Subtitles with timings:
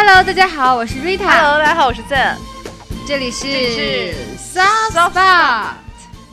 [0.00, 1.26] Hello，大家好，我是 Rita。
[1.26, 2.36] Hello，大家好，我是 Zen。
[3.04, 5.72] 这里是这里是 Soft Soft Spot。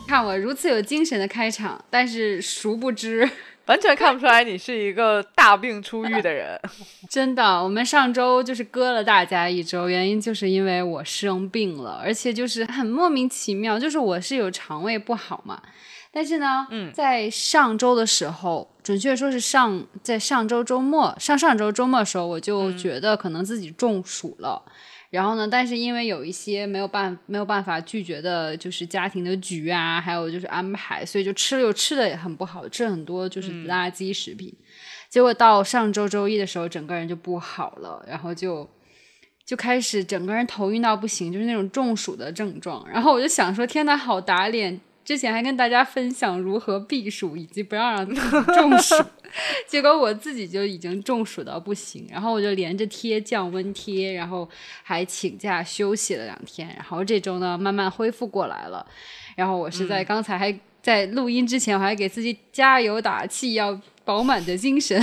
[0.06, 3.28] 看我如此有精神的开场，但是殊不知，
[3.66, 6.60] 完全看不出来你是一个大病初愈的人。
[7.10, 15.60] 真的，我们上周就是割了大家一周，原因就是因为我生病了，而且就是很莫名其妙，就是我是有肠胃不好嘛。
[16.16, 24.62] 但是呢，嗯在上周的时候，准确说是上在上周周末，上上周周末的时候，我就嗯觉得可能自己中暑了。
[25.10, 34.50] 然后呢，但是因为有一些没有办没有办法拒绝的，就是家庭的局啊，还有就是安排，所以就吃了又吃的也很不好，吃很多就是嗯垃圾食品。
[35.10, 38.66] 结果到上周周一的时候，整个人就不好了，然后就
[39.44, 42.88] 就开始整个人头晕到不行，就是那种中暑的症状。
[42.88, 44.80] 然后我就想说，天哪，好打脸！
[45.06, 48.94] 之前还跟大家分享如何避暑以及不要让自己中暑，
[49.68, 52.04] 结果我自己就已经中暑到不行。
[52.10, 54.48] 然后我就连着贴降温贴，然后
[54.82, 56.66] 还请假休息了两天。
[56.74, 58.84] 然后这周呢，慢慢恢复过来了。
[59.36, 65.00] 然后我是在刚才还在录音之前，我还给自己加油打气，要饱满的精神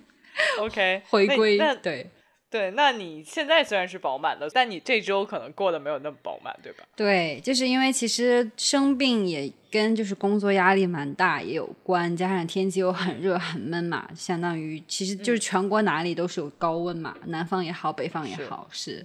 [0.58, 1.58] OK，回归。
[1.82, 2.10] 对
[2.54, 6.84] 对，那你现在虽然是饱满的，但你这周可能过得没有那么饱满，对吧？
[6.94, 19.04] 对，就是因为其实生病也跟就是工作压力蛮大也有关，加上天气又很热很闷嘛，相当于其实就是全国哪里都是有高温嘛，南方也好，北方也是好，是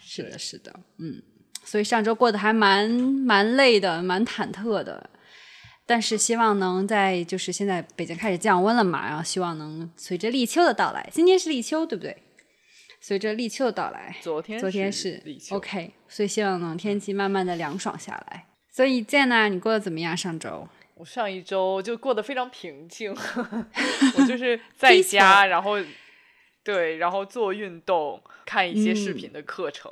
[0.00, 1.20] 是的，是的，嗯，
[1.64, 5.10] 所以上周过得还蛮蛮累的，蛮忐忑的。
[5.84, 12.16] 但是希望能在就是现在北京开始降温了嘛，然后希望能随着立秋的到来，今天是立秋对不对？
[13.06, 18.46] 随着立秋的到来，昨天昨天是是立秋 OK，所以希望呢天气慢慢的凉爽下来。
[18.68, 20.16] 所以健娜，你过得怎么样？
[20.16, 20.66] 上周？
[20.96, 23.14] 我上一周就过得非常平静，
[24.18, 25.76] 我就 是在家，然后
[26.64, 29.88] 对，然后做运动，看一些视频的课程，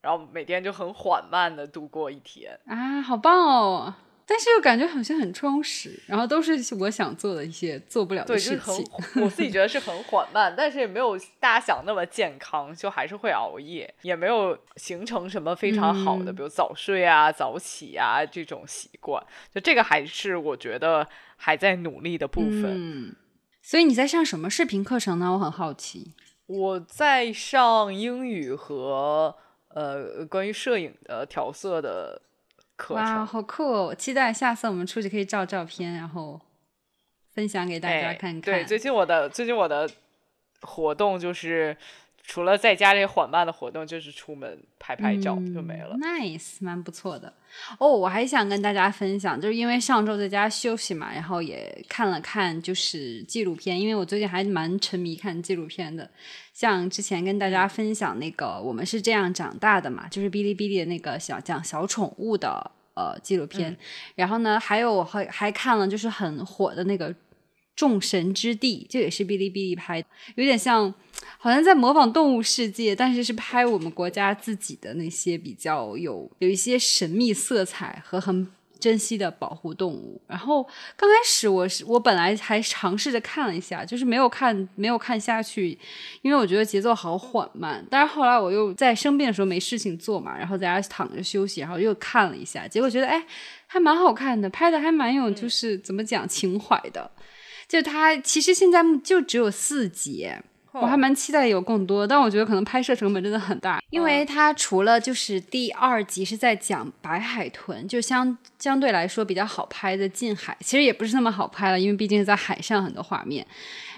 [0.00, 2.58] 然后每天就很缓慢的度过一天。
[2.64, 3.94] 啊，好棒哦！
[4.26, 19.22] 但是又感觉好像很充实，然后都是我想做的一些做不了，的事就是很情。，我自己觉得是很缓慢，但是也没有大家想那么健康，就还是会熬夜，也没有形成什么非常好的，嗯比如早睡啊、早起啊这种习惯。
[19.54, 22.64] 就这个还是我觉得还在努力的部分。
[22.66, 23.14] 嗯，
[23.60, 25.32] 所以你在上什么视频课程呢？
[25.32, 26.12] 我很好奇。
[26.46, 29.34] 我在上英语和
[29.68, 32.20] 呃关于摄影的调色的
[32.76, 33.86] 课哇，好酷哦！
[33.86, 36.40] 我期待下次我们出去可以照照片，然后
[37.32, 38.40] 分享给大家哎看看。
[38.40, 39.88] 对，最近我的最近我的
[40.62, 41.76] 活动就是
[42.26, 45.94] 除了在家里缓慢的活动，就是出门拍拍照、就没了。
[45.94, 47.32] 嗯 Nice，蛮不错的。
[47.78, 56.10] 哦，我还想跟大家分享，就是因为上周在家休息嘛，然后也看了看就是纪录片，因为我最近还蛮沉迷看纪录片的。
[56.54, 63.70] 像之前跟大家分享那个《我们是这样长大的》嘛，就是哔哩哔哩的那个小讲小宠物的呃纪录片。
[63.70, 63.76] 嗯
[64.14, 67.12] 然后呢，还有我还还看了就是很火的那个
[67.76, 70.94] 《众神之地》，这也是哔哩哔哩拍的，有点像。
[71.38, 78.46] 好像在模仿动物世界，但是是拍我们国家自己的那些比较有有一些神秘色彩和很
[78.80, 80.20] 珍惜的保护动物。
[80.26, 80.62] 然后
[80.96, 85.78] 刚开始我是我本来还尝试着看了一下，就是没有看没有看下去，
[86.22, 87.82] 因为我觉得节奏好缓慢。
[87.90, 93.24] 但是后来我又在生病的时候没事情做嘛，然后在家躺着休息，然后又看了一下，结果觉得哎
[93.66, 97.10] 还蛮好看的，拍的还蛮有就是、怎么讲情怀的。
[97.66, 100.30] 就它其实现在就只有四集。
[100.80, 113.46] 我还蛮期待有更多，但我觉得可能拍摄成本真的很大，因为它除了就是第二集是在讲白海豚，就相相对来说比较好拍的近海，其实也不是那么好拍了，因为毕竟是在海上很多画面。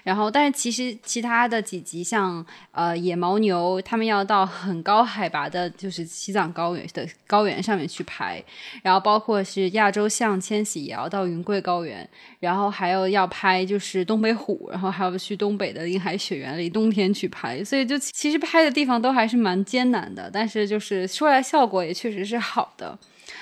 [0.07, 8.41] 然后，但是其实其他的几集像呃野牦牛，他们要到很高海拔的，就是西藏高原的高原上面去拍，
[8.85, 12.09] 然后包括是亚洲象迁徙也要到云贵高原，
[12.39, 22.97] 然后还有要拍就是东北虎，然后还要去东北的林海雪原里冬天去拍，所以就其实拍的地方都还是蛮艰难的，但是就是说来效果也确实是好的。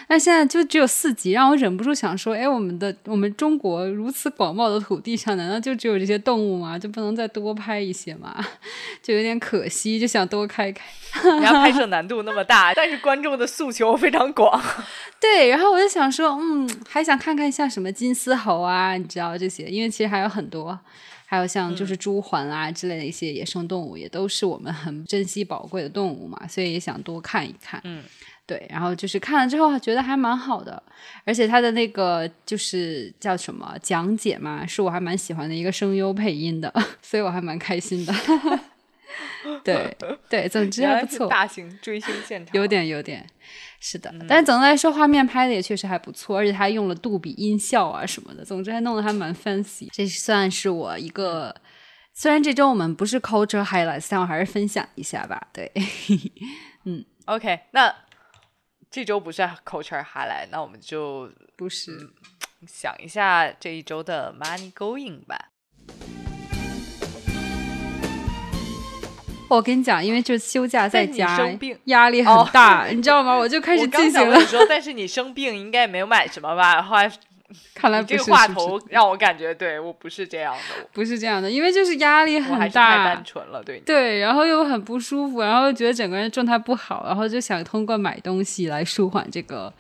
[0.09, 6.79] 但现在就只有四集，让我忍不住想说，哎，我们的我们中国如此广袤的土地上，难道就只有这些动物吗？
[6.79, 8.45] 就不能再多拍一些吗？
[9.03, 10.85] 就有点可惜，就想多开开。
[11.41, 14.61] 然后拍摄 难度那么大，但是观众的诉求非常广。
[15.21, 20.79] 对，然后我就想说，嗯，还想看看像什么金丝猴啊，你知道这些，因为其实还有很多，
[21.25, 27.81] 还有像就是猪环啊之类的一些野生动物，也都是我们很珍惜宝贵的动物嘛，所以也想多看一看。
[27.85, 28.03] 嗯，
[28.47, 30.83] 对，然后就是看了之后觉得还蛮好的，
[31.25, 38.13] 而且他的那个就是叫什么讲解嘛，是我还蛮喜欢的一个声优配音的， 所以我还蛮开心的。
[39.63, 39.97] 对
[40.29, 41.29] 对，总之还不错。
[41.29, 43.25] 大型追星现场，有点有点，
[43.79, 44.13] 是的。
[44.29, 49.89] 但是总的来说，画面拍的也确实还不错，而且他用了杜比音效啊什么的，总之还弄得还蛮 fancy。
[49.93, 51.55] 这算是我一个，
[52.13, 55.47] 虽然这周我们不是 culture highlights，但我还是分享一下吧。
[55.53, 55.71] 对，
[56.85, 57.95] 嗯，OK，那
[58.95, 62.13] 这周不是 culture highlight，那我们就不是
[62.65, 65.49] 想一下这一周的 money going 吧。
[69.51, 73.35] 我跟你讲，因为就休假在家，生病压力很大，你知道吗？
[73.35, 74.41] 我就开始进行了。
[74.43, 76.81] 说，但是你生病应该也没有买什么吧？
[76.81, 77.11] 后来
[77.75, 89.73] 看来这个话头让我感觉，对我不是这样的，不是这样的，因为就是压力很大，太单纯了，对对，然后又很不舒服，然后觉得整个人状态不好，然后就想通过买东西来舒缓这个。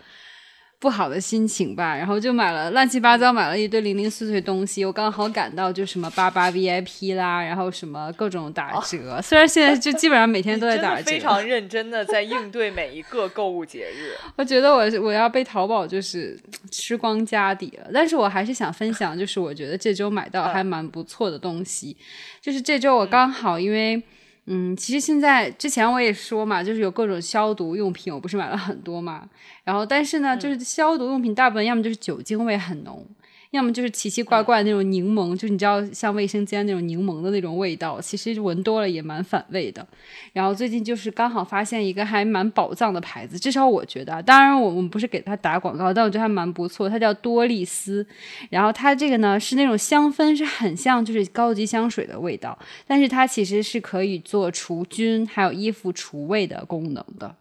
[0.85, 4.85] 不好的心情吧，然后就买了乱七八糟，买了一堆零零碎碎东西。
[4.85, 9.19] 我刚好赶到，就什么八八 VIP 啦，然后什么各种打折。
[9.23, 14.13] 虽然现在就基本上每天都在打折，非常认真的在应对每一个购物节日。
[14.37, 16.39] 我觉得我我要被淘宝就是
[16.71, 21.97] 吃光家底了，但是我还是想分享，就是我觉得这周买到还蛮不错的东西。
[22.43, 24.03] 就是这周我刚好因为。
[24.47, 29.29] 嗯，其实现在之前我也说嘛，就是有各种消毒用品，我不是买了很多嘛。
[29.65, 33.07] 然后，但是呢，就是消毒用品大部分要么就是酒精味很浓。
[33.55, 39.87] 要么就是奇奇怪怪的那种柠檬，就是你知道像卫生间那种柠檬的那种味道，其实闻多了也蛮反胃的。
[40.33, 46.89] 然后最近就是刚好发现一个还蛮宝藏的牌子，至少我觉得，当然我们不是给他打广告，但我觉得还蛮不错。
[46.89, 48.05] 它叫多丽丝，
[48.51, 52.59] 然后它这个呢是那种香氛，是很像就是高级香水的味道，
[52.89, 57.33] 但是它其实是可以做除菌还有衣服除味的功能的。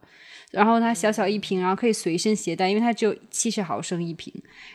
[0.54, 4.32] 然后它小小一瓶，然后可以随身携带，因为它只有七十毫升一瓶，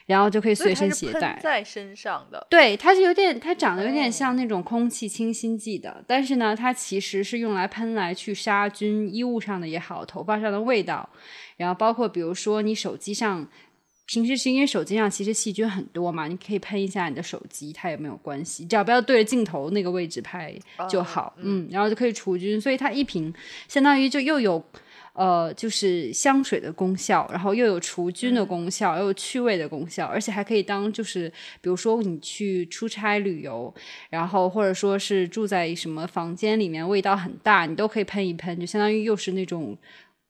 [0.06, 1.38] 然后就可以随身携带。
[1.40, 2.44] 在身上的。
[2.50, 11.08] 对，它是有点，它长得有点像那种空气清新剂的，但是呢，它其实是用来喷来去杀菌，衣物上的也好，头发上的味道，
[11.56, 13.46] 然后包括比如说你手机上，
[14.06, 20.52] 平时是因为手机上其实细菌很多嘛，你可以喷一下你的手机，它也没有关系，只要不要对着镜头那个位置拍
[20.90, 23.32] 就好，嗯，然后就可以除菌，所以它一瓶
[23.68, 24.60] 相当于就又有。
[25.18, 31.28] 呃，就是香水的功效，然后又有除菌的功效，又有去味的功效，而且还可以当就是，
[31.60, 33.74] 比如说你去出差旅游，
[34.10, 39.76] 然后或者说是住在什么房间里面，味道很大，你都可以喷一喷，就相当于又是那种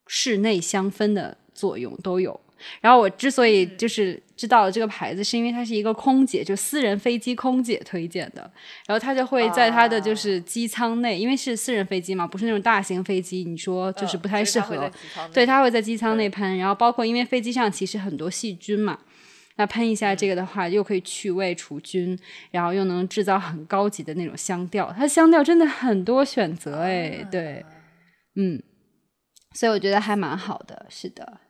[0.07, 2.41] 室内香氛的作用都有。
[2.81, 8.49] 然后我之所以就是知道了这个牌子，是因为它是一个空姐，就私人飞机空姐推荐的。
[8.87, 14.89] 然后他就会在他的就是机舱内，因为是私人飞机嘛，不是那种大型飞机，你说就是不太适合。
[15.35, 16.57] 对，他会在机舱内喷。
[16.57, 18.97] 然后包括因为飞机上其实很多细菌嘛，
[19.57, 22.17] 那喷一下这个的话，又可以去味除菌，
[22.53, 24.95] 然后又能制造很高级的那种香调。
[24.97, 27.65] 它香调真的很多选择哎，对，
[28.37, 28.63] 嗯，
[29.53, 31.41] 所以我觉得还蛮好的，是的。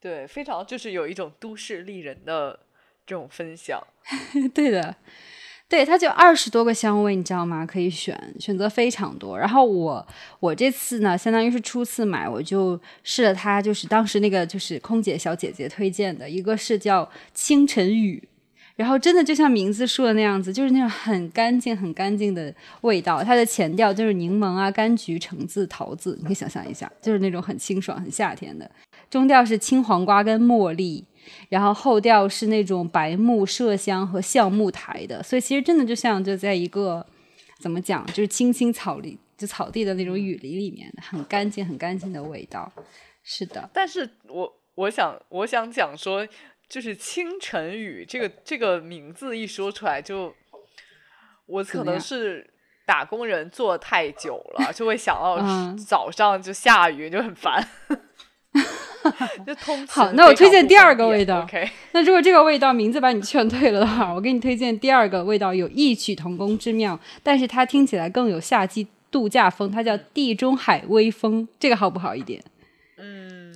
[0.00, 2.60] 对，非常就是有一种都市丽人的
[3.06, 3.82] 这种分享。
[4.54, 4.94] 对的，
[5.68, 7.66] 对，它就二十多个香味，你知道吗？
[7.66, 9.38] 可以选，选择非常多。
[9.38, 10.06] 然后我
[10.40, 18.28] 我这次呢，相当于是初次买，我就试了它，就是当时那个就是空姐小姐姐推荐的一个是叫清晨雨。
[18.76, 23.24] 然后真的就像名字说的那样子，就是那种很干净、很干净的味道。
[23.24, 28.70] 它的前调就是柠檬啊、柑橘、橙子、桃子，你可以想象一下，就是那种很清爽、很夏天的。
[29.10, 31.04] 中调是青黄瓜跟茉莉，
[31.48, 35.22] 然后后调是那种白木、麝香和橡木苔的。
[35.22, 37.04] 所以其实真的就像就在一个
[37.60, 42.72] 怎么讲，就是青青草林、就草地的那种雨林里面，很干净、很干净的味道。
[43.22, 46.26] 是的，但是我我想我想讲说。
[46.68, 50.34] 就是清晨雨这个这个名字一说出来，就
[51.46, 52.46] 我可能是
[52.84, 57.66] 打工人做太久了， 就会想到早上就下雨就很烦。
[59.46, 61.42] 就通好，那我推荐第二个味道。
[61.42, 72.42] OK，那如果这个味道名字把你劝退了的话，我给你推荐第二个味道，有异曲同工之妙，但是它听起来更有夏季度假风，它叫地中海微风，这个好不好一点？
[73.00, 73.54] 嗯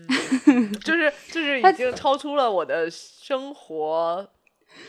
[0.84, 4.28] 就是就是已经超出了我的生活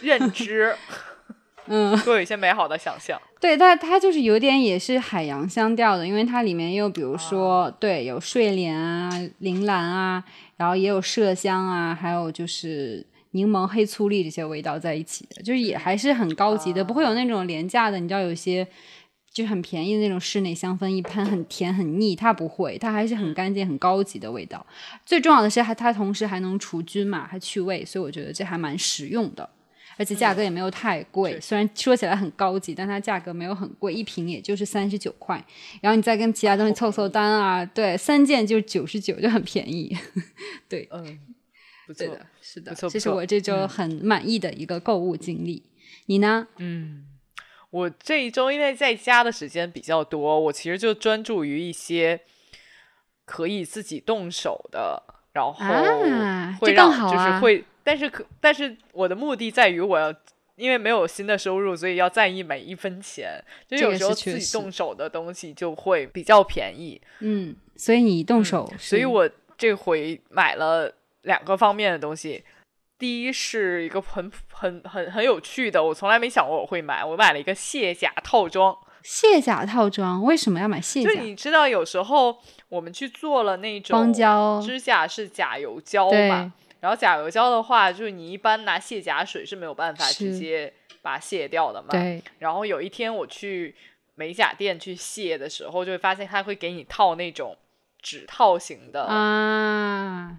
[0.01, 0.75] 认知，
[1.67, 3.19] 嗯，都有一些美好的想象。
[3.39, 10.23] 对，但它就是有点也是海洋香调的，因为它里面又比如说，对，有睡莲啊、铃兰啊，
[10.57, 18.67] 然后也有麝香啊，还有就是柠檬、黑醋栗这些味道在一起的，就是也还是很高级的，不会有那种廉价的，你知道有些。
[19.33, 24.63] 就很便宜的那种室内香氛，一喷很甜很腻，它不会，它还是很干净很高级的味道。
[25.07, 29.49] 最重要的是，还它同时还能除菌嘛，还去味，所以我觉得这还蛮实用的。
[29.97, 31.33] 而且价格也没有太贵。
[31.33, 35.43] 确虽然说起来很高级，但它价格没有很贵，一瓶也就是三十九块。
[35.81, 39.95] 然后你再跟其他东西凑凑单啊，对，三件就九十九，就很便宜。
[40.69, 41.19] 对，嗯，
[41.87, 45.63] 不错是的这是我这周很满意的一个购物经历。
[46.07, 46.47] 你呢？
[46.57, 47.05] 嗯，
[47.69, 52.21] 我这一周因为在家的时间比较多，我其实就专注于一些
[53.25, 60.13] 可以自己动手的，然后啊会更好啊就是会，但是可但是我的目的在于我要。
[60.55, 63.43] 因为没有新的收入，所以要在意每一分钱。
[63.67, 72.43] 就有时候自己动手的东西就会比较便宜，嗯，所以你动手是，所以我这回买了两个方面的东西。
[72.99, 78.77] 第一是一个很很很很有趣的，我从来没想过我会买，我买了一个卸甲套装。
[79.01, 81.21] 卸甲套装为什么要买卸甲就？
[81.21, 82.37] 你知道，有时候
[82.69, 91.87] 我们去做了那种光胶指甲是甲油胶嘛，然后甲油胶的话，就是你一般拿卸甲水是没有办法直接把它卸掉的嘛。
[91.91, 93.73] 对，然后有一天我去
[94.15, 97.57] 美甲店去卸的时候，就会发现它会给你套那种
[98.01, 99.07] 指套型的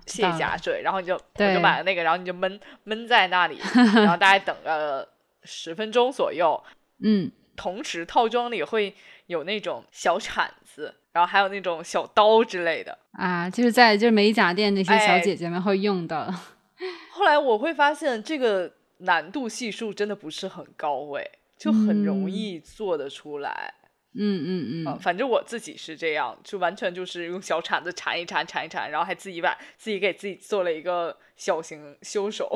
[0.06, 3.58] 卸甲水，然后你就我就买了那个，然后你就闷闷在那里，
[3.96, 5.08] 然后大概等个
[5.44, 6.62] 十分钟左右。
[7.02, 8.94] 嗯，同时，套装里会
[9.28, 12.98] 有那种小铲子，然后还有那种小刀之类的。
[13.12, 16.30] 啊，就是在就是美甲店那些小哎姐姐们会用的，
[17.10, 23.72] 后来我会发现，这个难度系数真的不是很高诶，就很容嗯易做得出来。
[24.16, 32.48] 嗯嗯嗯，嗯，反正我自己是这样，就完全就是用小铲子铲一铲，铲一铲，然后还自己把自己给自己做了一个小型修手。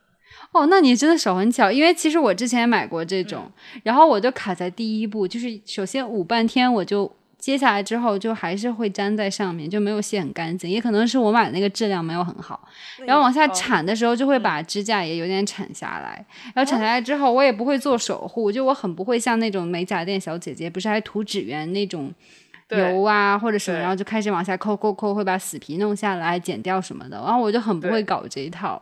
[0.52, 12.60] 哦，那你真的手很巧，因为其实我之前也买过这种，嗯然后我就卡在第一步，就是首先捂半天，我就接下来之后就还是会粘在上面，就没有卸很干净，也可能是我买的那个质量没有很好，
[13.06, 22.12] 然后往下嗯铲的时候就会把指甲也有点铲下来，然后铲下来之后我也不会做守护，就我很不会像那种美甲店小姐姐，不是还涂指缘那种。
[22.70, 27.16] 油啊，或者什么，然后就开始往下抠抠抠，会把死皮弄下来、剪掉什么的。
[27.16, 28.78] 然后我就很不会搞这一套。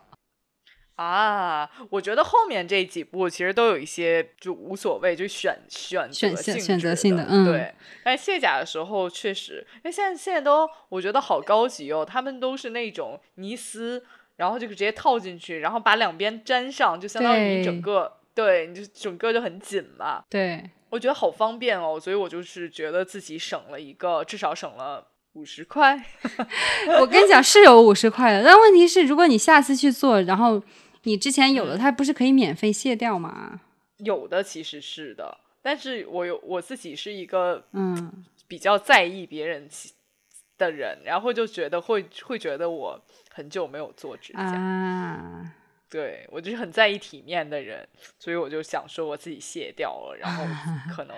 [0.97, 7.75] 啊，我觉得后面这几步其实都有一些就无所谓，就选选选择性选选择性的嗯对。
[8.03, 14.03] 但是卸甲的时候确实，因为现在现在都我觉得好高级哦，他们都是那种尼丝，
[14.37, 20.25] 然后就直接套进去，然后把两边粘上，就相当于你整个对，你就整个就很紧嘛。
[20.31, 26.03] 对，我觉得好方便哦，所以我就是觉得自己省了一个，至少省了五十块。
[27.01, 30.63] 我跟你讲是有五十块的，但问题是，如果你下次去做，然后
[31.07, 31.79] 你之前有的，嗯。
[31.79, 33.61] 它不是可以免费卸掉吗？
[33.99, 39.67] 有的其实是的，但是我有我自己是一个嗯，比较在意别人
[40.59, 45.55] 的人，然后就觉得会会觉得我很久没有做指甲，啊，
[45.89, 50.45] 对我就是很在意体面的人，所以我就想说我自己卸掉了，然后
[50.95, 51.17] 可能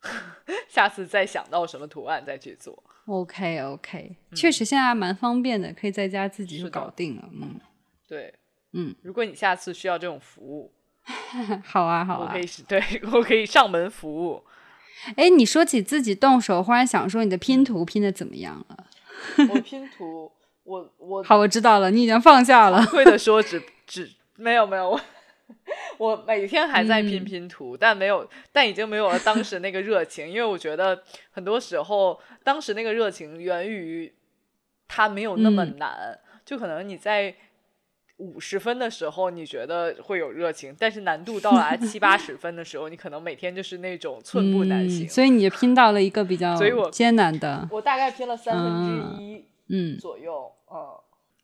[0.68, 2.82] 下次再想到什么图案再去做。
[3.06, 7.28] OK OK，、确实现在还蛮方便的，可以在家自己就搞定了。
[7.32, 7.60] 嗯。
[8.06, 8.32] 对，
[8.72, 10.72] 嗯，如果你下次需要这种服务，
[11.64, 12.38] 好啊好啊我可。
[12.38, 12.82] 以是对
[13.12, 14.44] 我可以上门服务。
[15.16, 18.86] 哎，你说起自己动手，忽然想说你的拼图拼的怎么样了？
[19.50, 20.30] 我拼图，
[20.64, 22.82] 我我好，我知道了，你已经放下了。
[22.86, 25.00] 会的说只只没有没有我。
[25.98, 34.12] 我每天还在拼嗯拼图，但没有，但已经没有了当时那个热情，因为我觉得很多时候，当时那个热情源于
[34.86, 37.34] 它没有那么嗯难，就可能你在
[38.18, 45.06] 五十分的时候，你觉得会有热情，但是难度到达七八十分的时候，你可能每天就是那种寸步难行。
[45.06, 50.98] 嗯，所以你拼到了一个比较所以我艰难的，我大概拼了三分之一嗯，左右，嗯，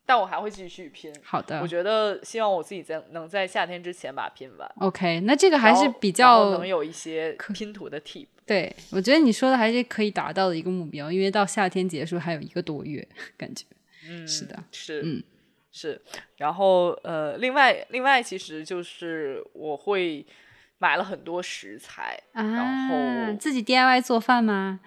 [0.04, 1.14] 但我还会继续拼。
[1.23, 8.26] 好的我觉得希望我自己在能在夏天之前把它拼完，，OK，那这个还是比较能有一些拼图的 tip。
[8.47, 13.07] 对，我觉得你说的还是可以达到的一个目标，因为到夏天结束还有一个多月，
[13.38, 13.64] 感觉
[14.07, 15.23] 嗯，是的，是，嗯
[15.75, 16.00] 是。
[16.37, 20.25] 然后呃，另外另外其实就是我会
[20.78, 24.81] 买了很多食材，啊，后自己 DIY 做饭吗？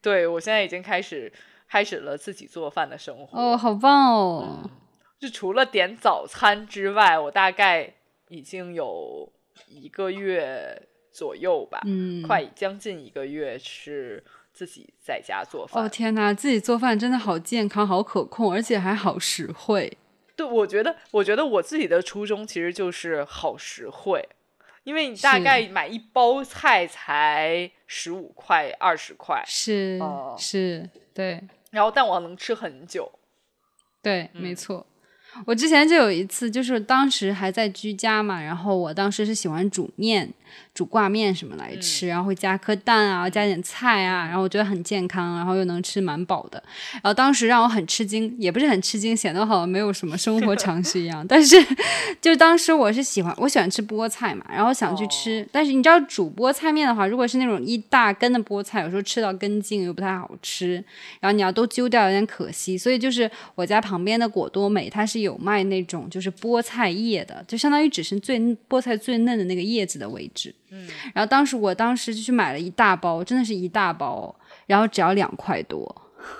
[0.00, 1.32] 对我现在已经开始
[1.68, 3.36] 开始了自己做饭的生活。
[3.36, 4.70] 哦，好棒哦！
[5.18, 7.94] 就除了点早餐之外，我大概
[8.28, 9.32] 已经有
[9.66, 10.80] 一个月
[11.10, 15.82] 左右吧，嗯，快将近一个月是自己在家做饭。
[15.84, 19.98] 哦天哪，自己做饭真的好健康、好可控，而且还好实惠。
[20.38, 24.26] 对，我觉得，我觉得我自己的初衷其实就是好实惠，
[24.84, 31.42] 因为你大概买一包菜才十五块、二十块，是、哦是，对
[31.72, 33.10] 然后但我能吃很久。
[34.00, 34.86] 对，嗯没错。
[35.44, 40.32] 我之前就有一次，就是当时还在居家嘛，然后我当时是喜欢煮面。
[40.74, 46.62] 煮挂面什么来吃，然后会加颗蛋啊，加点菜啊，然后我觉得很健康，然后又能吃蛮饱的。
[46.92, 51.24] 然后当时让我很吃惊，也不是很吃惊，显得好像没有什么生活常识一样。
[51.28, 51.56] 但是，
[52.20, 55.46] 就当时我是喜欢，我喜欢吃菠菜嘛，然后想去吃。
[55.50, 60.74] 但是你知道煮菠菜面的话，如果是那种一大根的菠菜，有时候吃到根茎又不太好吃，
[61.20, 62.78] 然后你要都揪掉有点可惜。
[62.78, 68.38] 所以就是我家旁边的果多美，它是有卖那种就是菠菜叶的，就相当于只是最
[68.68, 70.54] 菠菜最嫩的那个叶子的位置。
[70.70, 74.34] 嗯，然后当时我当时就去买了一大包，真的是一大包，
[74.66, 75.82] 然后只要两块多，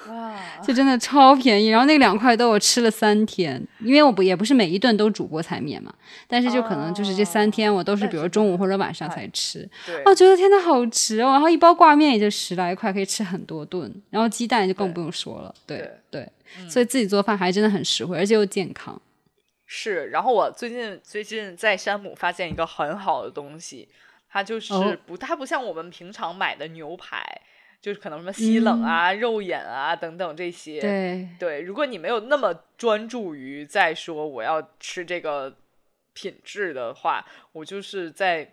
[0.08, 1.68] 哇，就真的超便宜。
[1.68, 5.92] 然后那两块多我吃了三天，因为我不也不是每一顿都煮菠菜面嘛，
[6.26, 9.68] 但是就可能就是这三天我都是比如中午或者晚上才吃。
[10.04, 11.32] 我觉得天呐，好值哦！
[11.32, 13.92] 然后一包挂面也就十来块，可以吃很多顿。
[14.10, 16.28] 然后鸡蛋就更不用说了，对对，
[16.68, 19.00] 所以自己做饭还真的很实惠，而且又健康。
[19.70, 23.88] 是，然后我最近最近在山姆发现一个很好的东西。
[24.30, 24.75] 它就是
[25.06, 27.25] 不，它不像我们平常买的牛排，
[27.80, 30.78] 就是可能什么西冷啊、肉眼啊等等这些。
[30.80, 35.56] 对对，如果你没有那么专注于在说我要吃这个
[36.12, 38.52] 品质的话，我就是在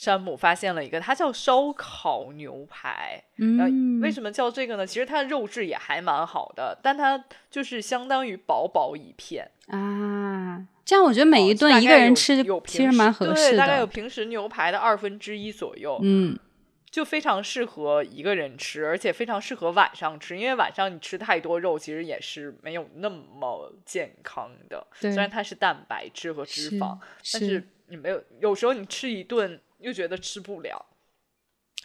[0.00, 3.22] 山姆发现了一个，它叫烧烤牛排。
[3.36, 4.86] 嗯，为什么叫这个呢？
[4.86, 10.66] 其实它的肉质也还蛮好的，但它就是相当于薄薄一片啊。
[10.86, 16.34] 这样我觉得每一顿一个人吃其实蛮合适的，大概有平时牛排的二分之一左右，嗯，
[16.90, 24.86] 就非常适合一个人吃，而且非常适合晚上吃，因为晚上你吃太多肉，其实也是没有那么健康的。
[24.94, 26.96] 虽然它是蛋白质和脂肪，
[27.34, 30.86] 但是你没有，有时候你吃一顿又觉得吃不了。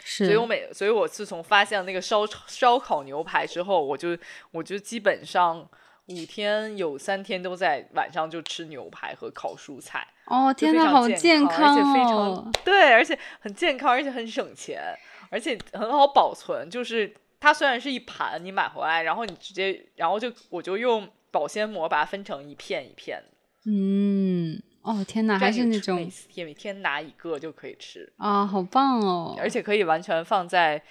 [0.04, 4.18] 是，所以我每，所以我自从发现那个烧烧烤牛排之后，我就
[4.52, 5.68] 我就基本上。
[6.08, 14.96] 五天有三天都在晚上就吃牛排和烤蔬菜哦，天呐，好健康，而且非常对，而且很健康，而且很省钱，
[15.32, 16.70] 而且很好保存。
[16.70, 23.24] 就是它虽然是一盘，你买回来，然后你直接，然后就我就用保鲜膜把它分成一片一片。
[23.66, 29.36] 嗯，哦，天哪，还是那种每天拿一个就可以吃啊，好棒哦！
[29.40, 30.82] 而且可以完全放在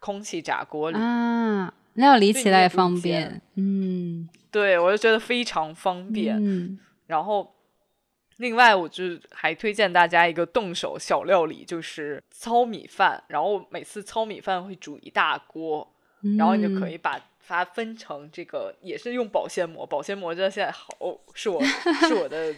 [0.00, 4.28] 空气炸锅里啊，料理起来也方便，嗯。
[4.50, 6.34] 对，我就觉得非常方便。
[6.42, 7.54] 嗯，然后
[8.38, 13.22] 另外，我就还推荐大家一个动手小料理，就是糙米饭。
[13.28, 15.86] 然后每次糙米饭会煮一大锅，
[16.38, 19.86] 然后你就可以把它分成这个，也是用保鲜膜。
[19.86, 20.96] 保鲜膜真的现在好，
[21.34, 22.54] 是我是我的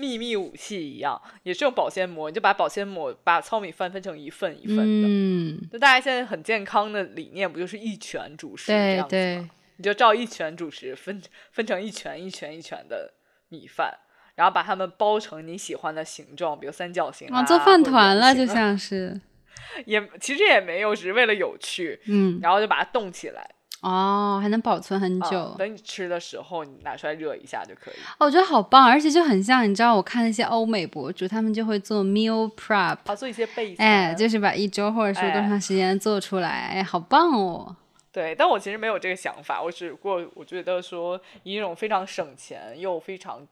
[0.00, 2.30] 秘密武器一样，也是用保鲜膜。
[2.30, 4.82] 你就把保鲜膜把糙米饭分成一份一份的。
[5.06, 9.50] 嗯，就大家现在很健康的理念，不就是一拳主食这样子吗？
[9.76, 11.20] 你就照一拳主食分
[11.52, 13.12] 分成一拳一拳一拳的
[13.48, 13.98] 米饭，
[14.34, 19.20] 然后把它们包成你喜欢的形状，比如三角形啊，做饭团了就像是，
[19.86, 23.50] 也其实也没有，只是为了有趣，嗯，然后就把它冻起来，
[23.80, 27.94] 哦，还能保存很久，等你吃的时候你拿出来热一下就可以。
[28.18, 37.76] 哦我觉得好棒，而且就很像你知道，我看那些欧美博主，他们就会做 meal prep，啊，做一些备餐，哎，就是把一周或者说多长时间做出来，哎，好棒哦。
[38.12, 43.46] 对，但我其实没有这个想法，我只不过我觉得说以一种非常省钱又非常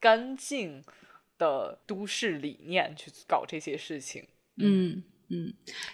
[0.00, 0.82] 干净
[1.36, 4.22] 的都市理念去搞这些事情。
[4.56, 5.02] 嗯嗯，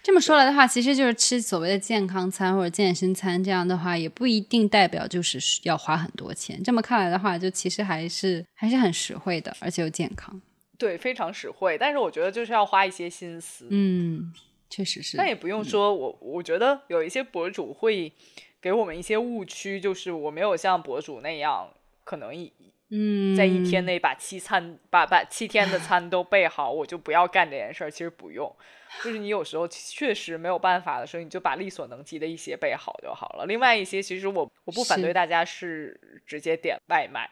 [0.03, 6.63] 这么说来的话，其实就是吃所谓的健康餐或者健身餐，这样的话也不一定代表就是要花很多钱。
[6.63, 10.41] 这么看来的话，就其实还是还是很实惠的，而且又健康。
[10.79, 13.67] 对，非常实惠，但是我觉得就是要花一些心思。
[13.71, 14.33] 嗯。
[14.73, 18.13] 确实是，那也不用说，我我觉得有一些博主会
[18.61, 21.69] 给我们一些误区，就是我没有像博主那样，
[22.05, 22.53] 可能一
[22.91, 27.91] 嗯，在一天内把七餐把把七天的餐都备好，我就不要干这件事儿。
[27.91, 28.55] 其实不用，
[29.03, 33.47] 就是你有时候确实没有办法的时候，你就把力所能及的一些备好就好了。
[33.47, 37.31] 另外一些，其实我我不反对大家是直接点外卖。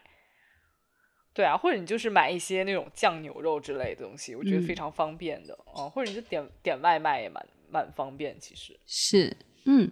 [1.34, 5.88] 对啊，或者你就是买一些那种酱牛肉之类的东西，我觉得非常方便的哦。
[5.88, 9.88] 或者你就点点外卖也蛮蛮方便，其实是，嗯，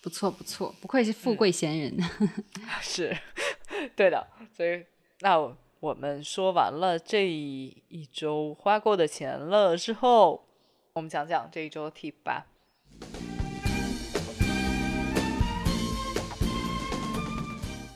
[0.00, 1.98] 不错不错，不愧是富贵闲人，
[2.80, 3.16] 是
[3.96, 4.24] 对的。
[4.52, 4.84] 所以
[5.20, 5.36] 那
[5.80, 10.43] 我们说完了这一周花过的钱了之后，
[10.96, 12.46] 我们讲讲这一周 tip 吧。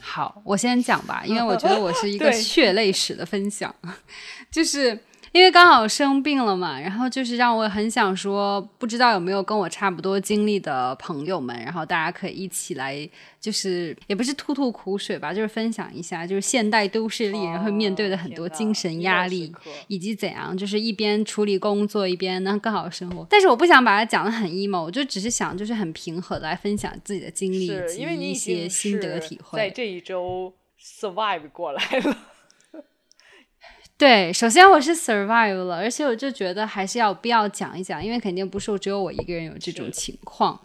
[0.01, 3.73] 好，我先讲吧，因为我觉得我是一个 血泪史的分享，
[4.51, 4.99] 就是
[5.33, 13.09] 因为刚好生病了嘛，然后就是让我很想说，不知道有没有跟我差不多经历的朋友们，然后大家可以一起来，
[13.41, 19.53] 就是也不是吐吐苦水吧，就是分享一下，就是现代都市丽人会面对的很多精神压力，
[19.87, 23.27] 以及怎样，就是一边处理工作一边能更好的生活。
[23.29, 29.59] 但是我不想把它讲的很 emo，我就只是想就是很平和的来分享自己的经历以及一些心得体会。
[29.59, 32.17] 在这一周 survive 过来了。
[33.99, 40.57] 对，首先我是 survive 了，而且我就觉得还是要必要讲一讲，因为肯定不是只有我一个人有这种情况。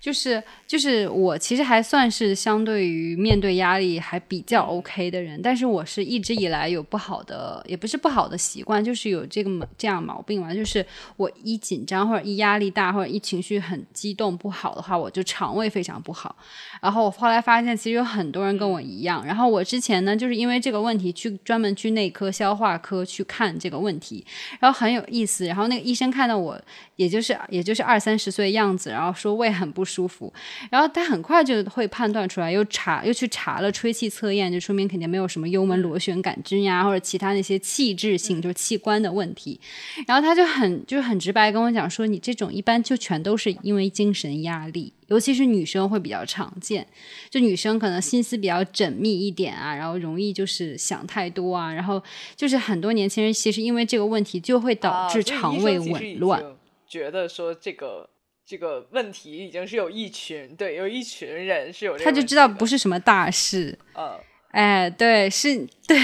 [0.00, 10.84] 就是就是我其实还算是相对于面对压力还比较 OK 的人，但是我是一直以来有不好的，也不是不好的习惯，就是有这个这样毛病嘛，就是
[11.16, 16.34] 我一紧张或者一压力大或者一情绪很激动不好的话，我就肠胃非常不好。
[16.80, 19.24] 然后我后来发现，其实有很多人跟我一样。
[19.24, 24.24] 然后我之前呢，就是因为这个问题去专门去内科消化科去看这个问题，
[24.58, 25.44] 然后很有意思。
[25.44, 26.58] 然后那个医生看到我，
[26.96, 29.84] 也就是也就是二三十岁的样子，然后说胃很不。
[29.90, 30.32] 舒服，
[30.70, 39.60] 然后他很快就会判断出来，又查又去查了吹气测验，就说明肯定没有什么幽门螺旋杆菌呀，或者其他那些器质性就是器官的问题。
[40.06, 46.86] 然后他就很就是很直白跟我讲说，你这种一般就全都是因为精神压力，尤其是女生会比较常见，
[47.28, 52.02] 就女生可能心思比较缜密一点啊，然后容易就是想太多啊，然后
[52.34, 56.42] 就是很多年轻人其实因为这个问题就会导致肠胃紊乱，
[56.88, 58.08] 觉得说这个。
[58.42, 63.78] 这个问题已经是有一群对，有一群人是有，他就知道不是什么大事。
[63.94, 64.18] 嗯，
[64.50, 65.96] 哎，对，是，对，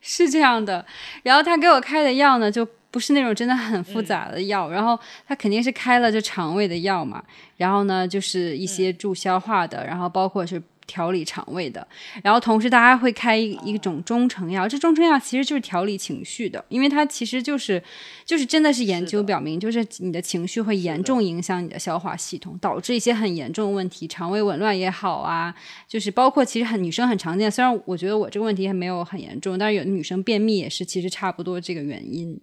[0.00, 0.86] 是这样的。
[1.24, 4.70] 然后他给我开的药呢，就不是那种真的很复杂的药。
[4.70, 7.22] 然后他肯定是开了就肠胃的药嘛。
[7.56, 10.62] 然后呢，就是一些助消化的，然后包括是。
[10.86, 11.86] 调理肠胃的，
[12.20, 17.80] 然后同时大家会开一一种中成药，这中成药其实就是调理情绪的，因为它其实就是
[18.24, 25.54] 就是真的是研究表明，就是你的情绪会严重影响你的消化系统，导致一些很严重的问题，肠胃紊乱也好啊，
[25.86, 32.36] 就是包括其实很女生很常见，虽然我觉得我这个问题还没有很严重，但是有的女生便秘也是其实差不多这个原因。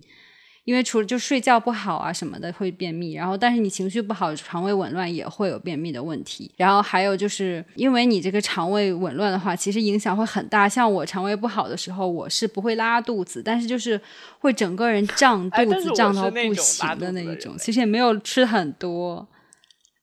[0.68, 6.52] 因为除了就睡觉不好啊什么的会便秘，然后但是你情绪不好、肠胃紊乱也会有便秘的问题。
[6.58, 10.68] 然后还有就是因为你这个肠胃紊乱的话，其实影响会很大。
[10.68, 13.98] 像我肠胃不好的时候，我是不会拉肚子，但是就是
[14.40, 17.58] 会整个人胀肚子，胀到不行的那一种。
[17.58, 19.26] 其实也没有吃很多。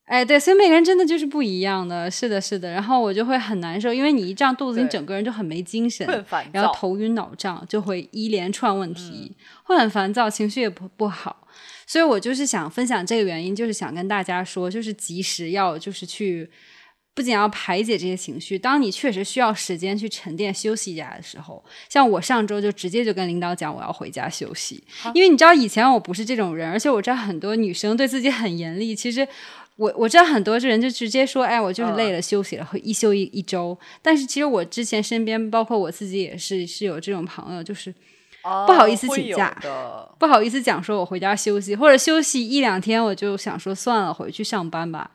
[0.04, 2.70] 哎，对，所以每个人真的就是不一样的，是的，是的。
[2.70, 6.06] 然后我就会很难受，因为你一胀肚子，你整个人就很没精神，
[6.52, 11.48] 然后头晕脑胀，就会一连串问题，会很烦躁，情绪也不不好。
[11.86, 16.50] 所以我就是想分享这个原因，就是想跟大家说，就是及时要就是去，
[17.14, 29.26] 不仅要排解这些情绪，当你确实需要时间去沉淀休息一下的时候，像我上周就直接就跟领导讲我要回家休息，因为你知道以前我不是这种人，而且我知道很多女生对自己很严厉，其实。
[29.76, 33.76] 我我知道很多人就直接说，哎，我就是累了，休息了，会一休一一周。
[34.00, 37.92] 但是其实我之前身边，包括我自己也是，是有这种朋友，就是
[38.66, 39.56] 不好意思请假，
[40.18, 45.10] 不好意思讲说我回家休息，或者休息一两天，我就想说算了，回去上班吧。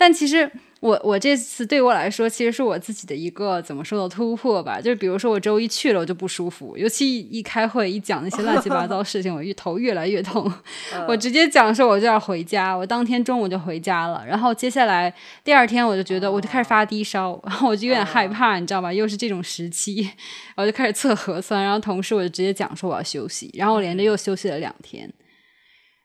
[0.00, 0.50] 但其实。
[0.80, 4.80] 我我这次对我来说，其实是我自己的一个怎么说的突破吧。
[4.80, 10.50] 就是比如说，我周一去了，我就不舒服，尤其一开会一讲那些乱七八糟事情，我越头越来越痛。
[11.06, 14.24] 我直接讲说我就要回家，我当天中午就回家了。
[14.26, 15.12] 然后接下来
[15.44, 18.90] 第二天，我就觉得我就开始发低烧，然后我就有点害怕，你知道吧？
[18.90, 20.08] 又是这种时期，
[20.56, 21.62] 我就开始测核酸。
[21.62, 25.12] 然后同事我就直接讲说我要休息，然后我连着又休息了两天。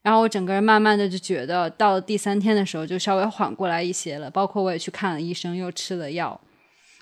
[0.06, 4.30] 然后我整个人慢慢的就觉得，到了第三天的时候就稍微缓过来一些了。
[4.30, 6.40] 包括我也去看了医生，又吃了药，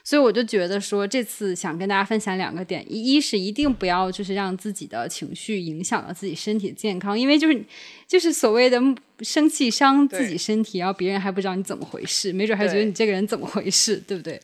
[0.06, 7.66] 所以我就觉得说，这次想跟大家分享两个点：一，一是一定不要就是让自己的情绪影响了自己身体的健康，因为就是
[8.08, 8.82] 就是所谓的
[9.20, 14.40] 生气伤自己身体，然后别人还不知道你怎么回事，没准还觉得你这个人怎么回事，对不对？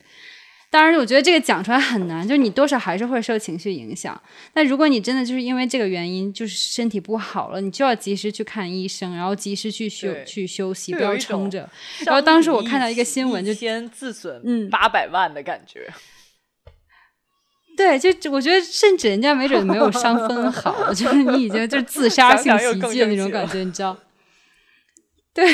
[0.71, 4.21] 当然，我觉得这个讲出来很难，就是你多少还是会受情绪影响。
[4.53, 11.67] 那如果你真的就是因为这个原因，就是身体不好了，你就要及时去看医生，然后及时去休去休息，不要撑着。
[12.05, 15.91] 然后当时我看到一个新闻，就先自损嗯八百万的感觉。
[17.75, 23.97] 对，就我觉得甚至人家没准没有伤分好， 就是你已经就是自杀性袭击的那种感觉，你知道？
[25.33, 25.47] 对。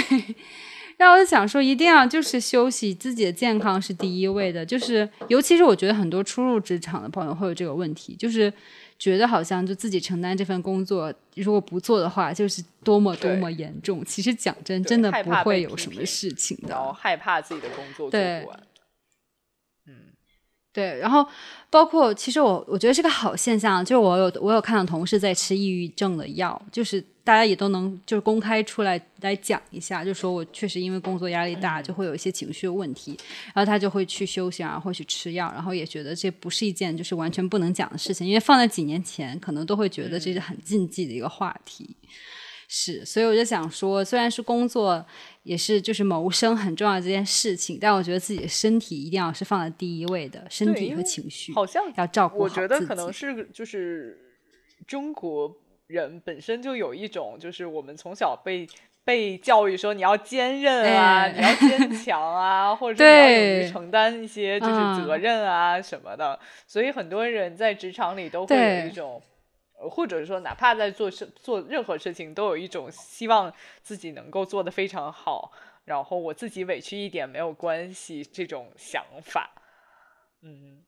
[0.97, 4.65] 让我想说，一定要就是休息，自己的健康是第一位的。
[4.65, 8.51] 就是尤其是我觉得很多初入职场的朋友会有这个问题，就是
[8.97, 14.03] 觉得好像就自己承担这份工作，如果不做的话，就是多么多么严重。
[14.05, 16.93] 其实讲真，真的不会有什么事情的。
[16.93, 18.59] 害怕自己的工作做不完。
[19.87, 19.93] 嗯
[20.71, 21.25] 对，然后
[21.69, 33.17] 包括其实我我觉得是个好现象，就是我有我有看到同事在吃抑郁症的药，就是大家也都能就是公开出来来讲一下，就说我确实因为工作压力大，就会有一些情绪问题，
[33.53, 41.97] 然后他就会去休息啊，或去吃药，然后也觉得这不是一件就是完全不能讲的事情，因为放在几年前可能都会觉得这是很禁忌的一个话题。
[42.67, 45.05] 是，所以我就想说，虽然是工作，
[45.43, 52.43] 也是就是谋生很重要的这件事情，但我觉得自己的身体一定要是放在第一位的，身体和情绪好像要照顾好。
[52.43, 54.17] 我觉得可能是就是
[54.87, 55.55] 中国
[55.87, 58.67] 人本身就有一种，就是我们从小被
[59.03, 69.21] 被教育说你要坚韧啊，你要坚 强啊，或者你要勇于承担一些就是责任啊什么的，所以很多人在职场里都会有一种。
[69.77, 75.51] 或者说，哪怕在做事做任何事情，都有一种希望自己能够做得非常好，
[75.83, 79.51] 然后我自己委屈一点没有关系这种想法。
[80.41, 80.81] 嗯，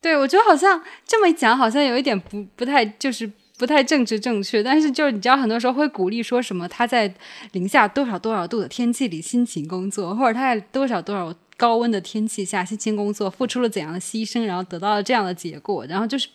[0.00, 4.62] 对，我觉得好像这么一讲，好像有一点不不太就是不太政治正确。
[4.62, 7.12] 但是就是你知道，很多时候会鼓励说什么他在
[7.52, 16.28] 零下多少多少度的天气里辛勤工作，或者他在多少多少高温的天气下辛勤工作，付出了怎样的牺牲，然后得到了这样的结果，然后就是。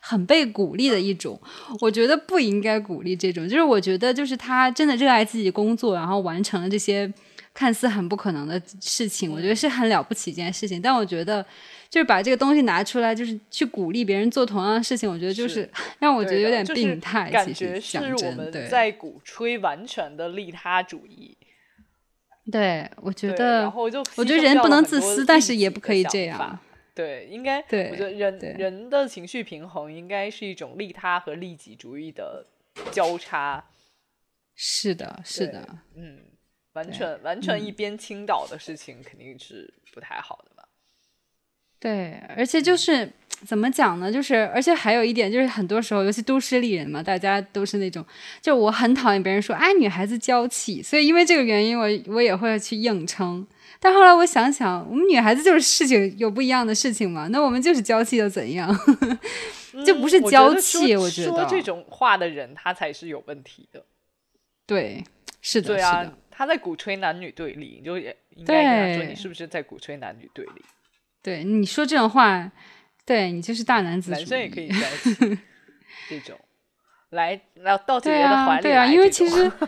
[0.00, 1.40] 很被鼓励的一种，
[1.80, 3.48] 我觉得不应该鼓励这种。
[3.48, 7.12] 就是我觉得，就是他真的热爱自己工作，然后完成了这些
[7.58, 10.80] 看似很不可能的事情，我觉得是很了不起一件事情。
[10.80, 11.44] 但我觉得，
[11.90, 15.68] 就是把这个东西拿出来，就是去鼓励别人做同样的事情，我觉得就是
[15.98, 17.28] 让我觉得有点病态。
[17.32, 21.36] 感觉是我们在鼓吹完全的利他主义。
[22.52, 23.90] 对，我觉得，我
[24.24, 26.60] 觉得人不能自私，但是也不可以这样。
[26.94, 32.46] 对，应该，我觉得人人的情绪平衡应该是一种利他和利己主义的
[32.92, 33.64] 交叉。
[34.54, 36.20] 是的，是的，嗯，
[36.78, 40.62] 完全完全一边倾倒的事情肯定是不太好的嘛。
[41.80, 43.10] 对，而且就是
[43.46, 44.12] 怎么讲呢？
[44.12, 48.04] 就是而且还有一点就是，很多时候，尤其都市丽人嘛，大家都是那种，
[48.40, 53.46] 就我很讨厌别人说，哎，女孩子娇气，所以因为这个原因，我我也会去硬撑。
[53.80, 58.68] 但后来我想想，我们女孩子就是事情有不一样的事情嘛，那我们就是娇气又怎样？
[59.86, 63.84] 就不是娇气，我觉得说这种话的人他才是有问题的。
[64.66, 65.04] 对，
[65.40, 70.64] 是的，对啊，他在鼓吹男女对立，你就也应该跟他说，你是不是在鼓吹男女对立？
[71.20, 72.52] 对，你说这种话，
[73.04, 75.38] 对你就是大男子男生也可以在一起，
[76.08, 76.38] 这种
[77.10, 79.50] 来来到姐姐的怀里，对啊，因为其实。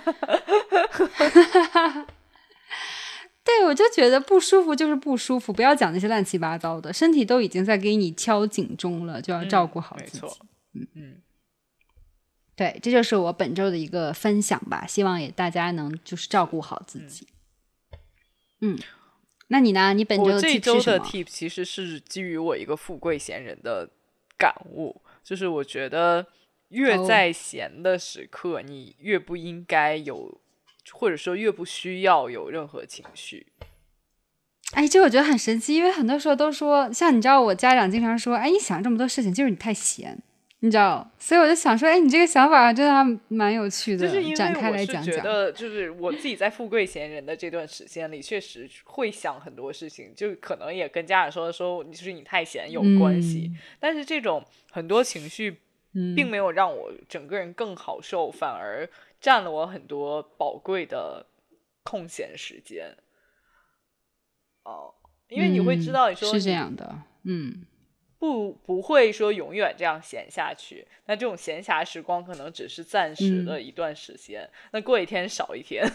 [3.43, 6.93] 对，我就觉得不舒服就是不舒服，不要讲那些乱七八糟的。
[6.93, 10.27] 身体都已经在给你敲警钟了，就要照顾好自己。
[10.75, 11.17] 嗯嗯，
[12.61, 17.27] 对，这就是我本周的一个分享吧，希望也大家能就是照顾好自己。
[18.61, 18.79] 嗯，
[19.49, 19.95] 那你呢？
[19.95, 20.39] 你本周的
[21.01, 23.89] tip 其实是基于我一个富贵闲人的
[24.37, 26.27] 感悟，就是我觉得
[26.69, 30.39] 越在闲的时刻，你越不应该有。
[30.93, 33.47] 或者说越不需要有任何情绪，
[34.73, 40.21] 哎，这我觉得很神奇，因为很多时候都说，像你知道，我家长经常说，哎，你想这么多事情，就是你太闲，
[40.61, 45.17] 你知道，所以我就想说，哎，你这个想法真的还蛮有趣的，就是展开来讲讲。
[45.17, 55.61] 觉得就是我自己在富贵闲人的这段时间里，确实会想很多事情，就可能也跟家长说说，就是你太闲有关系，但是这种很多情绪，
[56.15, 58.89] 并没有让我整个人更好受，反而。
[59.21, 61.27] 占了我很多宝贵的
[61.83, 62.97] 空闲时间，
[64.63, 64.95] 哦，
[65.29, 67.67] 因为你会知道，你说是这样的，嗯，
[68.21, 70.87] 不不会说永远这样闲下去。
[71.07, 75.91] 那这种闲暇时光可能只是暂时的一段时间，那过一天少一天，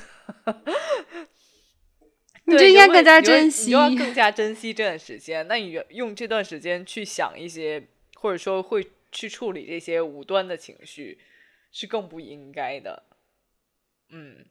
[2.46, 5.48] 你就应该更加珍惜，要更加珍惜这段时间。
[5.48, 11.20] 那你用这段时间去想一些，或者说会去处理这些无端的情绪，
[11.72, 13.04] 是更不应该的。
[14.10, 14.46] 嗯，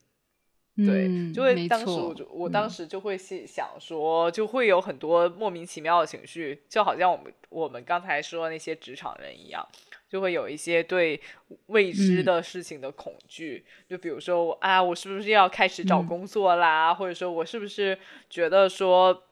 [0.77, 9.65] 对，就会当时我就我当时就会想说，就会有很多莫名其妙的情绪，就好像我们我们刚才说那些职场人一样，
[10.09, 11.21] 就会有一些对
[11.67, 16.93] 未知的事情的恐惧，就比如说啊，我是不是要开始找工作啦？
[16.93, 17.97] 或者说我是不是
[18.29, 19.23] 觉得说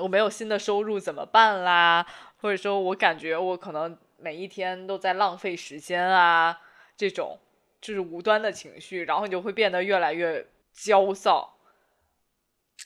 [0.00, 2.04] 我没有新的收入怎么办啦？
[2.38, 6.62] 或者说我感觉我可能每一天都在浪费时间啊，
[6.96, 7.38] 这种。
[7.80, 11.56] 就是无端的情绪，然后你就会变得越来越焦躁，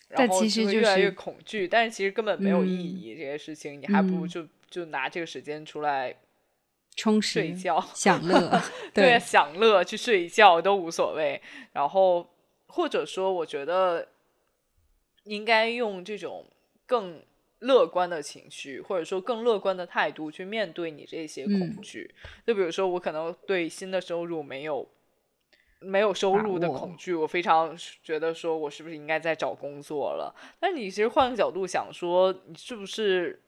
[0.09, 1.66] 然后就会越来越恐惧。
[1.66, 6.14] 但是其实根本没有意义，这些事情你还不如就就拿这个时间出来
[6.94, 11.40] 充实、睡觉、享乐， 对，享乐去睡一觉都无所谓。
[11.72, 12.35] 然后
[12.66, 14.09] 或者说，我觉得
[15.24, 16.46] 应该用这种
[16.85, 17.22] 更
[17.62, 22.12] 乐观的情绪，或者说更乐观的态度去面对你这些恐惧。
[22.44, 24.88] 就比如说，我可能对新的收入没有
[25.79, 30.35] 没有收入的恐惧，我非常觉得说我是不是应该在找工作了？
[30.59, 33.40] 但你其实换个角度想，说你是不是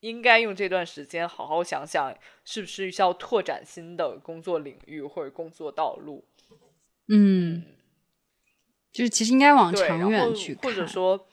[0.00, 6.24] 应该用这段时间好好想想，是不是需要拓展新的工作领域或者工作道路？
[7.08, 7.64] 嗯，
[8.92, 11.26] 就是其实应该往长远去看，或者说。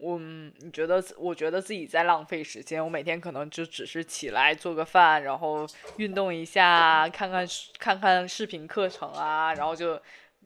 [0.00, 1.04] 我你觉得？
[1.18, 2.82] 我觉得自己在浪费时间。
[2.82, 5.66] 我每天可能就只是起来做个饭，然后
[5.98, 7.46] 运动一下，看看
[7.78, 10.00] 看看视频课程啊，然后就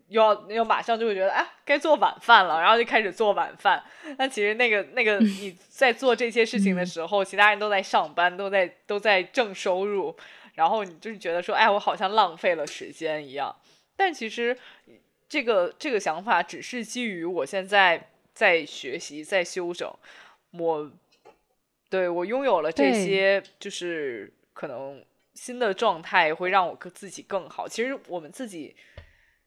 [0.08, 3.80] 又要又马上就会觉得，哎，该做晚饭了，然后就开始做晚饭。
[4.18, 10.16] 但其实那个那个你在做这些事情的时候，其他人都在上班，都在都在挣收入，
[10.54, 13.54] 然后你就是觉得说，哎，我好像浪费了时间一样。
[13.96, 14.58] 但其实
[15.28, 18.10] 这个这个想法只是基于我现在。
[18.34, 19.88] 在学习，在修整，
[20.50, 20.90] 我
[21.88, 27.68] 对我拥有了这些，就是可能新的状态会让我自己更好。
[27.68, 28.74] 其实我们自己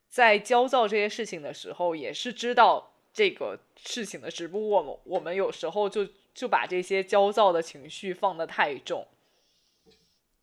[0.08, 9.06] 在焦躁这些事情的时候，也是知道这个事情的，只不过我们我们有时候就就把这些焦躁的情绪放得太重。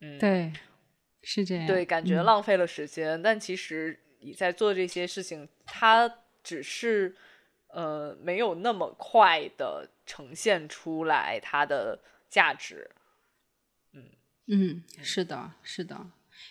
[0.00, 0.52] 嗯，对，
[1.22, 1.66] 是这样。
[1.66, 7.16] 对，感觉浪费了时间，但其实你在做这些事情，它只是。
[7.74, 11.98] 呃，没有那么快的呈现出来它的
[12.30, 12.88] 价值。
[13.92, 14.04] 嗯
[14.46, 16.06] 嗯，是的，是的。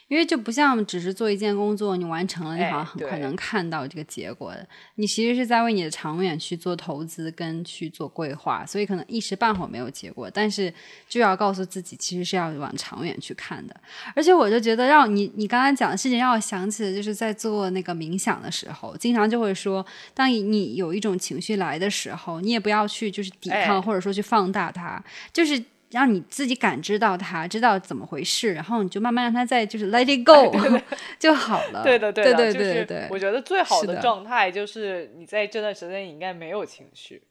[0.07, 4.67] 因为就不像只是做一件工作，你完成了，你好像很快能看到这个结果的。
[4.95, 10.73] 你其实是在为你的长远去做投资跟去做规划，所以可能一时半会儿没有结果，但是
[11.09, 13.75] 就要告诉自己，其实是要往长远去看的。
[14.15, 25.63] 而且我就觉得，让你你刚才讲的事情让我想起了，就是在做那个冥想的时候，经常就会说，当你有一种情绪来的时候，你也不要去就是抵抗，或者说去放大它，就是。
[25.93, 30.51] 让你自己感知到它，知道怎么回事，然后你就慢慢让它在就是 let it go
[31.19, 31.83] 就好了。
[31.83, 33.07] 对的，对的，对对。
[33.11, 37.21] 我觉得最好的状态就是你在这段时间应该没有情绪，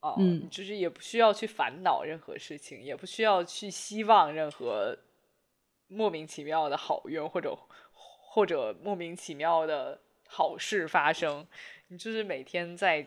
[0.00, 0.16] 哦，
[0.50, 4.98] 就是也不需要去烦恼任何事情，也不需要去希望任何
[5.88, 7.56] 莫名其妙的好运或者
[7.90, 11.46] 或者莫名其妙的好事发生。
[11.88, 13.06] 你就是每天在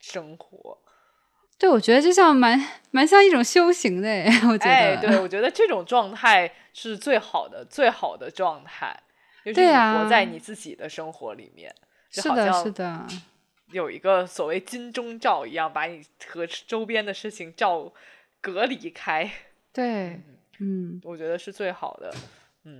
[0.00, 0.78] 生活。
[1.58, 2.58] 对，我觉得就像蛮
[2.92, 4.08] 蛮像一种修行的，
[4.48, 4.70] 我觉得。
[4.70, 8.96] 哎，对， 我觉得这种状态是最好的，最好的状态，
[9.44, 11.74] 就是你活在你自己的生活里面，
[12.10, 13.06] 是的，是的，
[13.72, 17.92] 有一个所谓金钟罩一样，把你和周边的事情罩
[18.40, 19.28] 隔离开。
[19.72, 20.20] 对，
[20.60, 22.14] 嗯，我觉得是最好的。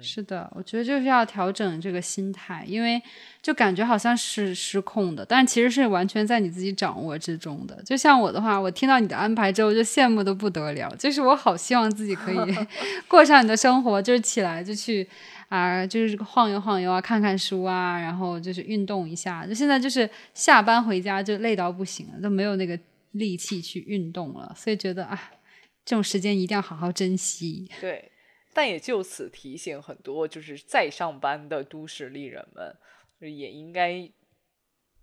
[0.01, 3.01] 是的，我觉得就是要调整这个心态，因为
[3.42, 7.83] 就感觉好像是失控的，但其实是完全在你自己掌握之中的。
[7.85, 12.38] 就像我的话，我听到你的安排之后就羡慕的不得了，就是我好希望自己可以
[13.09, 15.07] 过上你的生活，就是起来就去
[15.48, 19.46] 啊，就是晃悠晃悠啊，看看书啊，然后就是运动一下。
[19.46, 22.79] 就现在就是下班回家就累到不行了，都没有那个
[23.12, 25.31] 力气去运动了，所以觉得啊，
[25.85, 27.70] 这种时间一定要好好珍惜。
[27.81, 28.12] 对。
[28.53, 32.77] 但也就此提醒很多就是在上班的都市丽人们，
[33.21, 34.11] 也应该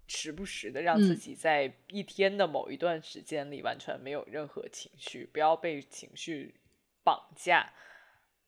[0.08, 6.56] 时不时的让自己在一天的某一段时间里完全没有任何情绪，不要被情绪
[7.04, 7.72] 绑架。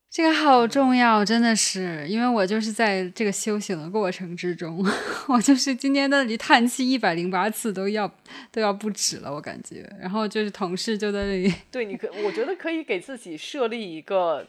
[0.10, 4.84] 这个好重要，真的是，因为我就是在这个修行的过程之中，
[5.28, 8.10] 我就是今天那里叹气一百零八次都要
[8.52, 9.82] 都要不止了，我感觉。
[10.00, 14.48] 然后就是同事就在那里，对，你可我觉得可以给自己设立一个。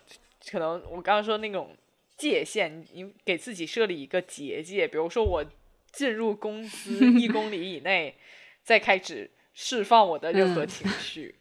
[0.51, 1.77] 可能我刚刚说那种
[2.17, 5.45] 界限，你给自己设立一个结界，比如说我
[5.93, 8.17] 进入公司 一公里以内，
[8.63, 11.35] 再开始释放我的任何情绪。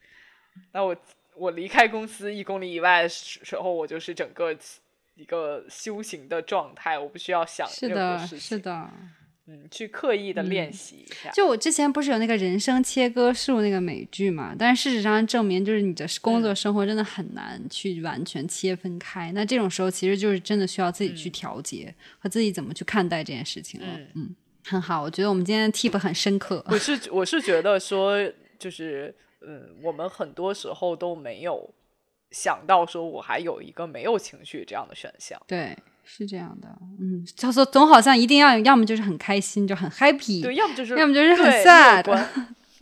[0.72, 0.96] 那我
[1.36, 4.58] 我离开公司一公里以外的时候，我就是整个
[5.16, 8.40] 一个修行的状态，我不需要想任何事情。
[8.40, 8.90] 是的。
[9.50, 11.30] 嗯，去刻意的练习一下。
[11.32, 14.54] 就我之前不是有那个人生切割术那个美剧嘛？
[14.58, 19.32] 但是事实上证明，就是你的工作生活真的很难去完全切分开。
[19.32, 23.88] 那这种时候，其实就是真的需要自己去调节和自己怎么去看待这件事情了。
[24.16, 26.62] 嗯，很好，我觉得我们今天的 tip 很深刻。
[26.68, 28.18] 我是我是觉得说，
[28.60, 31.74] 就是嗯，我们很多时候都没有
[32.32, 35.42] 想到说，我还有一个没有情绪这样的选项。
[35.48, 35.78] 对。
[36.10, 36.70] 是这样的，
[37.02, 42.18] 嗯，他说总好像一定要，要么就是很开心，就很 happy，对，要么就是，要么就是很 sad，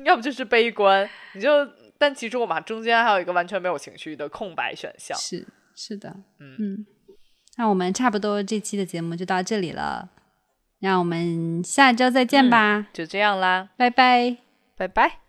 [0.03, 1.09] 要么就是悲观。
[1.33, 1.49] 你就，
[1.97, 5.17] 但其实我们中间还有一个完全没有情绪的空白选项。
[5.17, 6.85] 是，是的，嗯嗯。
[7.57, 10.07] 那我们差不多这期的节目就到这里了，
[10.81, 12.85] 那我们下周再见吧。
[12.93, 14.37] 就这样啦，拜拜，
[14.77, 15.24] 拜拜。